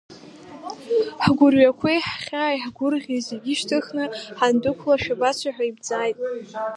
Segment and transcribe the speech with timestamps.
[1.23, 4.05] Ҳгәырҩақәеи, ҳхьааи, ҳгәырӷьеи зегь шьҭыхны,
[4.39, 6.17] ҳандәықәла, шәабацои ҳәа имҵааит…